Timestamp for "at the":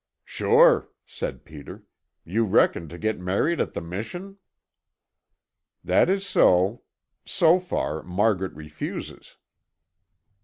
3.61-3.81